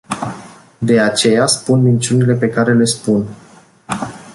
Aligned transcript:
De 0.79 0.99
aceea 0.99 1.45
spun 1.45 1.81
minciunile 1.81 2.33
pe 2.33 2.49
care 2.49 2.73
le 2.73 2.83
spun. 2.83 3.25